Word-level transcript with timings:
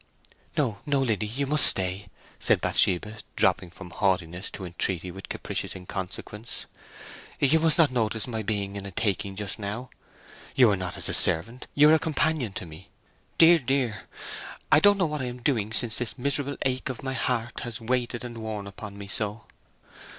"No, 0.57 0.79
no, 0.87 0.99
Liddy; 0.99 1.27
you 1.27 1.45
must 1.45 1.63
stay!" 1.63 2.07
said 2.39 2.59
Bathsheba, 2.59 3.19
dropping 3.35 3.69
from 3.69 3.91
haughtiness 3.91 4.49
to 4.49 4.65
entreaty 4.65 5.11
with 5.11 5.29
capricious 5.29 5.75
inconsequence. 5.75 6.65
"You 7.39 7.59
must 7.59 7.77
not 7.77 7.91
notice 7.91 8.25
my 8.25 8.41
being 8.41 8.75
in 8.77 8.87
a 8.87 8.91
taking 8.91 9.35
just 9.35 9.59
now. 9.59 9.91
You 10.55 10.71
are 10.71 10.75
not 10.75 10.97
as 10.97 11.07
a 11.07 11.13
servant—you 11.13 11.87
are 11.87 11.93
a 11.93 11.99
companion 11.99 12.51
to 12.53 12.65
me. 12.65 12.89
Dear, 13.37 13.59
dear—I 13.59 14.79
don't 14.79 14.97
know 14.97 15.05
what 15.05 15.21
I 15.21 15.25
am 15.25 15.39
doing 15.43 15.71
since 15.71 15.99
this 15.99 16.17
miserable 16.17 16.57
ache 16.65 16.89
of 16.89 17.03
my 17.03 17.13
heart 17.13 17.59
has 17.59 17.79
weighted 17.79 18.25
and 18.25 18.39
worn 18.39 18.65
upon 18.65 18.97
me 18.97 19.05
so! 19.05 19.43